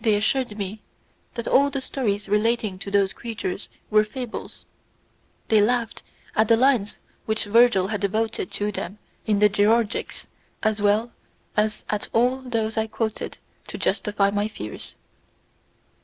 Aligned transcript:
They 0.00 0.14
assured 0.14 0.56
me 0.56 0.82
that 1.34 1.48
all 1.48 1.68
the 1.68 1.80
stories 1.80 2.28
relating 2.28 2.78
to 2.78 2.92
those 2.92 3.12
creatures 3.12 3.68
were 3.90 4.04
fables; 4.04 4.66
they 5.48 5.60
laughed 5.60 6.04
at 6.36 6.46
the 6.46 6.56
lines 6.56 6.96
which 7.26 7.42
Virgil 7.44 7.88
has 7.88 7.98
devoted 7.98 8.52
to 8.52 8.70
them 8.70 8.98
in 9.26 9.40
the 9.40 9.48
Georgics 9.48 10.28
as 10.62 10.80
well 10.80 11.10
as 11.56 11.84
at 11.90 12.06
all 12.12 12.36
those 12.40 12.76
I 12.76 12.86
quoted 12.86 13.36
to 13.66 13.76
justify 13.76 14.30
my 14.30 14.46
fears. 14.46 14.94